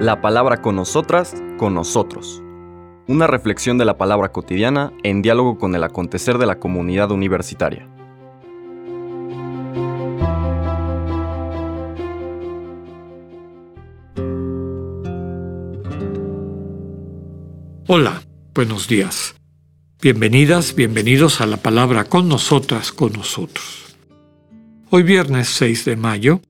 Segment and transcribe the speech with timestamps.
[0.00, 2.42] La palabra con nosotras, con nosotros.
[3.06, 7.88] Una reflexión de la palabra cotidiana en diálogo con el acontecer de la comunidad universitaria.
[17.86, 18.22] Hola,
[18.54, 19.34] buenos días.
[20.00, 23.96] Bienvenidas, bienvenidos a la palabra con nosotras, con nosotros.
[24.90, 26.40] Hoy viernes 6 de mayo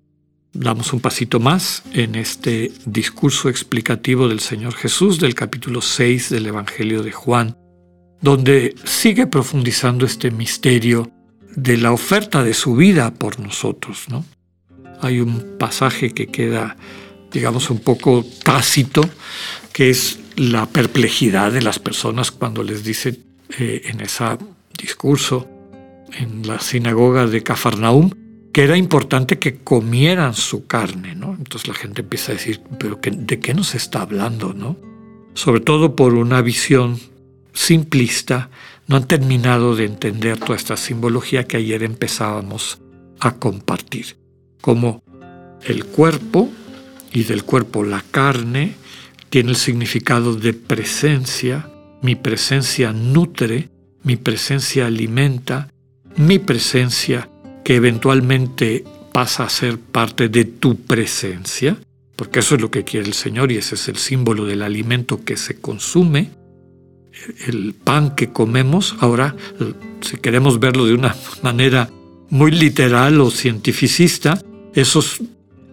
[0.55, 6.47] damos un pasito más en este discurso explicativo del Señor Jesús del capítulo 6 del
[6.47, 7.59] Evangelio de Juan,
[8.23, 11.11] donde sigue profundizando este misterio
[11.57, 14.07] de la oferta de su vida por nosotros.
[14.09, 14.25] ¿no?
[15.01, 16.77] Hay un pasaje que queda,
[17.33, 19.03] digamos, un poco tácito,
[19.73, 23.21] que es la perplejidad de las personas cuando les dice
[23.59, 24.25] eh, en ese
[24.79, 25.49] discurso
[26.13, 28.11] en la sinagoga de Cafarnaum
[28.55, 31.35] que era importante que comieran su carne, ¿no?
[31.37, 34.77] Entonces la gente empieza a decir, pero ¿de qué nos está hablando, no?
[35.35, 37.01] Sobre todo por una visión
[37.53, 38.51] simplista,
[38.87, 42.81] no han terminado de entender toda esta simbología que ayer empezábamos
[43.19, 44.19] a compartir,
[44.61, 45.03] como
[45.65, 46.49] el cuerpo
[47.13, 48.77] y del cuerpo la carne
[49.31, 51.69] tiene el significado de presencia,
[52.03, 53.69] mi presencia nutre,
[54.05, 55.71] mi presencia alimenta,
[56.15, 57.29] mi presencia
[57.65, 61.77] que eventualmente pasa a ser parte de tu presencia,
[62.17, 65.25] porque eso es lo que quiere el Señor y ese es el símbolo del alimento
[65.25, 66.31] que se consume,
[67.47, 68.97] el pan que comemos.
[69.01, 69.35] Ahora,
[70.01, 71.91] si queremos verlo de una manera
[72.31, 74.41] muy literal o cientificista,
[74.75, 75.21] esos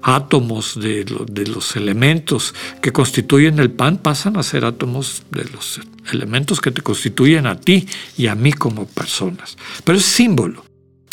[0.01, 1.05] átomos de,
[1.47, 5.79] los elementos que constituyen el pan pasan a ser átomos de los
[6.11, 9.57] elementos que te constituyen a ti y a mí como personas.
[9.83, 10.63] Pero es símbolo,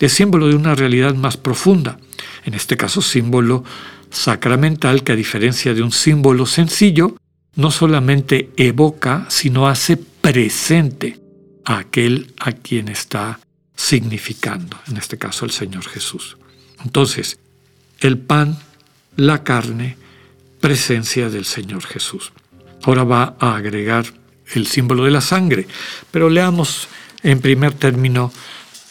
[0.07, 1.99] es símbolo de una realidad más profunda,
[2.45, 3.65] en este caso símbolo
[4.11, 7.17] sacramental que a diferencia de un símbolo sencillo,
[7.57, 11.19] no solamente evoca, sino hace presente
[11.64, 13.41] a aquel a quien está
[13.75, 16.37] significando, en este caso el Señor Jesús.
[16.85, 17.39] Entonces,
[18.01, 18.58] el pan
[19.19, 19.97] la carne,
[20.61, 22.33] presencia del Señor Jesús.
[22.85, 24.07] Ahora va a agregar
[24.55, 25.67] el símbolo de la sangre,
[26.13, 26.89] pero leamos
[27.25, 28.33] en primer término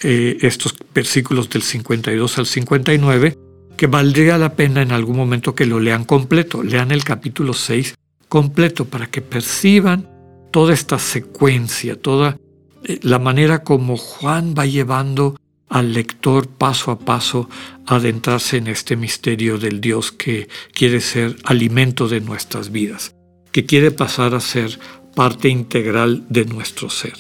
[0.02, 3.38] eh, estos versículos del 52 al 59,
[3.76, 7.96] que valdría la pena en algún momento que lo lean completo, lean el capítulo 6
[8.28, 10.10] completo para que perciban
[10.52, 12.38] toda esta secuencia, toda
[12.84, 15.36] eh, la manera como Juan va llevando
[15.70, 17.50] al lector paso a paso
[17.86, 23.16] adentrarse en este misterio del Dios que quiere ser alimento de nuestras vidas,
[23.52, 24.80] que quiere pasar a ser
[25.16, 27.18] parte integral de nuestro ser.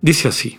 [0.00, 0.58] Dice así,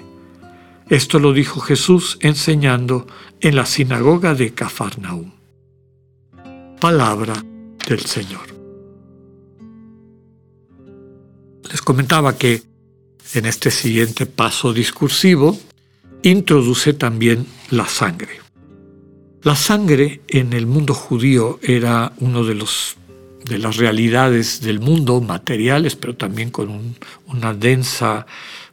[0.91, 3.07] Esto lo dijo Jesús enseñando
[3.39, 5.31] en la sinagoga de Cafarnaúm.
[6.81, 7.41] Palabra
[7.87, 8.41] del Señor.
[11.71, 12.63] Les comentaba que
[13.33, 15.57] en este siguiente paso discursivo
[16.23, 18.41] introduce también la sangre.
[19.43, 22.97] La sangre en el mundo judío era uno de los
[23.45, 26.95] de las realidades del mundo, materiales, pero también con
[27.27, 28.25] una densa,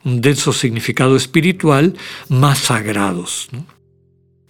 [0.08, 1.94] un denso significado espiritual,
[2.28, 3.48] más sagrados.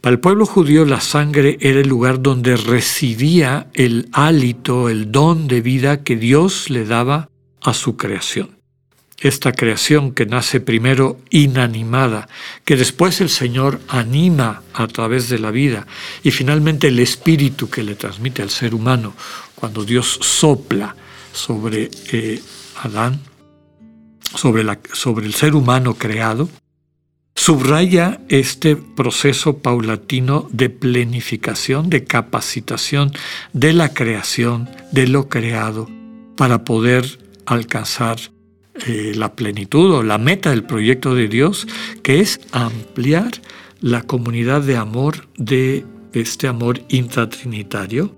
[0.00, 5.49] Para el pueblo judío la sangre era el lugar donde residía el hálito, el don
[5.49, 7.28] de vida que Dios le daba
[7.60, 8.58] a su creación
[9.20, 12.28] esta creación que nace primero inanimada,
[12.64, 15.87] que después el Señor anima a través de la vida
[16.22, 19.14] y finalmente el espíritu que le transmite al ser humano
[19.54, 20.94] cuando Dios sopla
[21.32, 22.40] sobre eh,
[22.82, 23.20] Adán,
[24.38, 24.62] sobre,
[25.26, 26.49] el ser humano creado,
[27.35, 33.12] subraya este proceso paulatino de plenificación, de capacitación
[33.52, 35.88] de la creación, de lo creado,
[36.37, 38.19] para poder alcanzar
[38.87, 41.67] eh, la plenitud o la meta del proyecto de Dios,
[42.02, 43.32] que es ampliar
[43.81, 48.14] la comunidad de amor de este amor intratrinitario,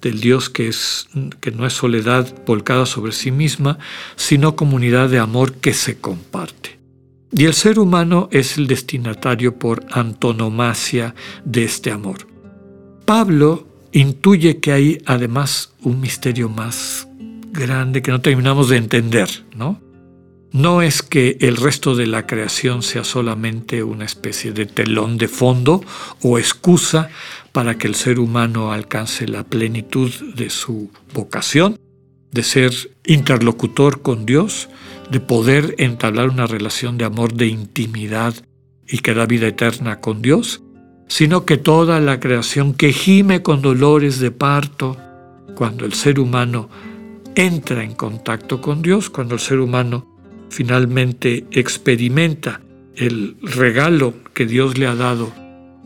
[0.00, 1.08] del Dios que, es,
[1.40, 3.78] que no es soledad volcada sobre sí misma,
[4.16, 6.78] sino comunidad de amor que se comparte.
[7.32, 11.14] Y el ser humano es el destinatario por antonomasia
[11.44, 12.26] de este amor.
[13.04, 17.06] Pablo intuye que hay además un misterio más
[17.52, 19.80] grande que no terminamos de entender, ¿no?
[20.52, 25.28] No es que el resto de la creación sea solamente una especie de telón de
[25.28, 25.84] fondo
[26.22, 27.08] o excusa
[27.52, 31.78] para que el ser humano alcance la plenitud de su vocación,
[32.32, 32.72] de ser
[33.04, 34.68] interlocutor con Dios,
[35.10, 38.34] de poder entablar una relación de amor, de intimidad
[38.88, 40.62] y que da vida eterna con Dios,
[41.06, 44.96] sino que toda la creación que gime con dolores de parto,
[45.54, 46.68] cuando el ser humano
[47.36, 50.09] entra en contacto con Dios, cuando el ser humano
[50.50, 52.60] finalmente experimenta
[52.96, 55.32] el regalo que Dios le ha dado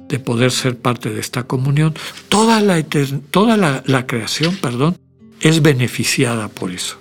[0.08, 1.94] de poder ser parte de esta comunión,
[2.28, 2.82] toda la,
[3.31, 4.96] toda la, creación perdón,
[5.40, 6.99] es beneficiada por eso.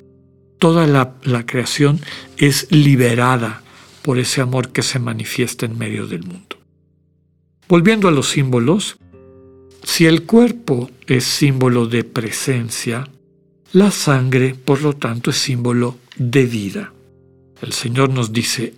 [0.60, 2.00] Toda la, la creación
[2.38, 3.62] es liberada
[4.02, 6.58] por ese amor que se manifiesta en medio del mundo.
[7.68, 8.98] Volviendo a los símbolos,
[9.84, 13.10] si el cuerpo es símbolo de presencia,
[13.74, 16.94] la sangre, por lo tanto, es símbolo de vida.
[17.64, 18.74] El Señor nos dice,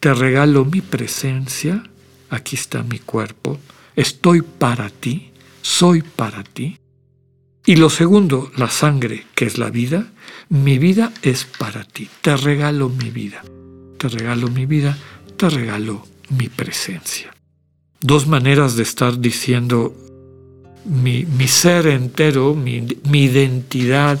[0.00, 1.82] te regalo mi presencia,
[2.30, 3.58] aquí está mi cuerpo,
[3.94, 6.78] estoy para ti, soy para ti.
[7.66, 10.10] Y lo segundo, la sangre, que es la vida,
[10.48, 13.44] mi vida es para ti, te regalo mi vida,
[13.98, 14.96] te regalo mi vida,
[15.36, 17.36] te regalo mi presencia.
[18.00, 19.94] Dos maneras de estar diciendo
[20.86, 24.18] mi, ser entero, mi, mi identidad,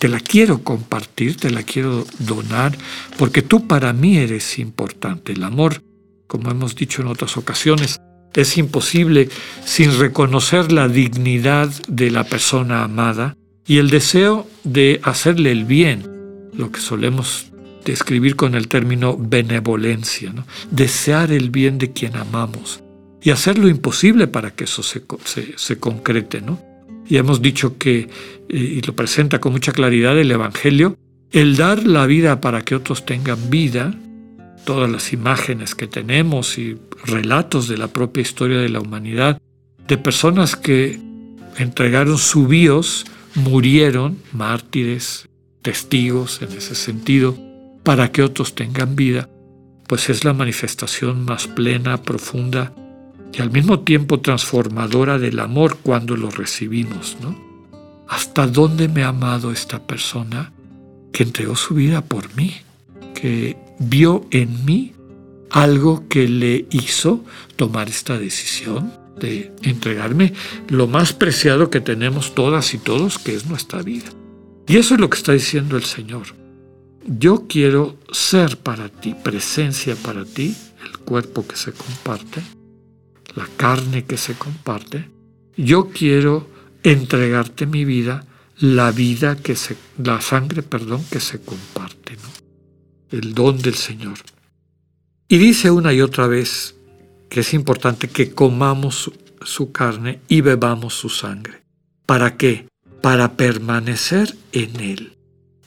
[0.00, 2.76] te la quiero compartir, te la quiero donar,
[3.18, 5.32] porque tú para mí eres importante.
[5.32, 5.82] El amor,
[6.26, 8.00] como hemos dicho en otras ocasiones,
[8.34, 9.28] es imposible
[9.64, 13.36] sin reconocer la dignidad de la persona amada
[13.66, 17.46] y el deseo de hacerle el bien, lo que solemos
[17.84, 20.32] describir con el término benevolencia,
[20.70, 22.82] desear el bien de quien amamos
[23.22, 26.40] y hacer lo imposible para que eso se, se, se concrete.
[26.40, 26.60] ¿no?
[27.08, 28.08] Y hemos dicho que, eh,
[28.48, 30.96] y lo presenta con mucha claridad el Evangelio,
[31.32, 33.94] el dar la vida para que otros tengan vida,
[34.64, 39.40] todas las imágenes que tenemos y relatos de la propia historia de la humanidad,
[39.86, 40.98] de personas que
[41.56, 45.28] entregaron su bios, murieron, mártires,
[45.62, 47.36] testigos en ese sentido,
[47.82, 49.28] para que otros tengan vida,
[49.88, 52.72] pues es la manifestación más plena, profunda
[53.32, 57.36] y al mismo tiempo transformadora del amor cuando lo recibimos, ¿no?
[58.08, 60.52] ¿Hasta dónde me ha amado esta persona
[61.12, 62.54] que entregó su vida por mí?
[63.14, 64.92] Que vio en mí
[65.50, 67.24] algo que le hizo
[67.56, 70.34] tomar esta decisión de entregarme
[70.68, 74.06] lo más preciado que tenemos todas y todos, que es nuestra vida.
[74.68, 76.26] Y eso es lo que está diciendo el Señor.
[77.06, 82.42] Yo quiero ser para ti, presencia para ti, el cuerpo que se comparte,
[83.36, 85.08] la carne que se comparte,
[85.56, 86.48] yo quiero
[86.82, 88.26] entregarte mi vida,
[88.58, 92.16] la vida que se, la sangre, perdón, que se comparte,
[93.10, 94.18] el don del Señor.
[95.28, 96.74] Y dice una y otra vez
[97.28, 99.12] que es importante que comamos su,
[99.42, 101.62] su carne y bebamos su sangre.
[102.06, 102.68] ¿Para qué?
[103.02, 105.16] Para permanecer en Él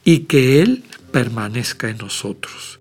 [0.03, 2.79] y que Él permanezca en nosotros.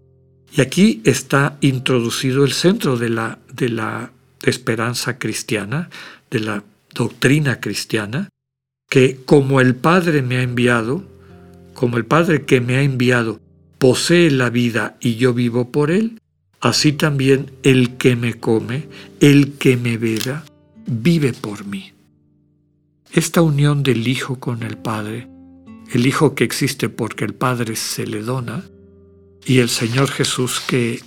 [0.56, 5.90] Y aquí está introducido el centro de la, de la esperanza cristiana,
[6.30, 6.64] de la
[6.94, 8.28] doctrina cristiana,
[8.88, 11.04] que como el Padre me ha enviado,
[11.74, 13.40] como el Padre que me ha enviado
[13.78, 16.18] posee la vida y yo vivo por él,
[16.60, 18.88] así también el que me come,
[19.20, 20.44] el que me beba,
[20.86, 21.92] vive por mí.
[23.12, 25.28] Esta unión del Hijo con el Padre,
[25.92, 28.64] el Hijo que existe porque el Padre se le dona,
[29.46, 31.00] y el Señor Jesús que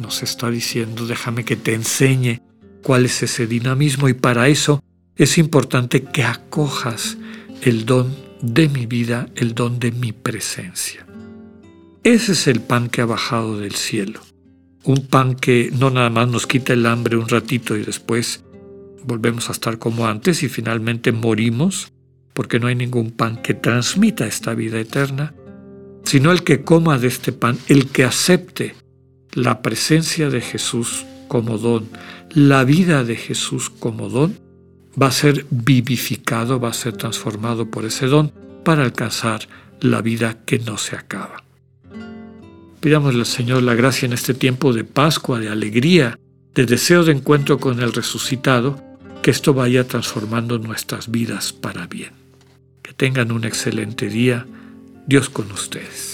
[0.00, 2.40] nos está diciendo, déjame que te enseñe
[2.84, 4.84] cuál es ese dinamismo y para eso
[5.16, 7.16] es importante que acojas
[7.62, 11.04] el don de mi vida, el don de mi presencia.
[12.04, 14.20] Ese es el pan que ha bajado del cielo.
[14.84, 18.44] Un pan que no nada más nos quita el hambre un ratito y después
[19.02, 21.90] volvemos a estar como antes y finalmente morimos,
[22.34, 25.34] porque no hay ningún pan que transmita esta vida eterna,
[26.04, 28.74] sino el que coma de este pan, el que acepte
[29.32, 31.88] la presencia de Jesús como don,
[32.34, 34.38] la vida de Jesús como don,
[35.00, 38.32] va a ser vivificado, va a ser transformado por ese don
[38.64, 39.48] para alcanzar
[39.80, 41.44] la vida que no se acaba.
[42.80, 46.18] Pidámosle al Señor la gracia en este tiempo de Pascua, de alegría,
[46.54, 48.82] de deseo de encuentro con el resucitado,
[49.22, 52.12] que esto vaya transformando nuestras vidas para bien.
[52.82, 54.46] Que tengan un excelente día.
[55.06, 56.13] Dios con ustedes.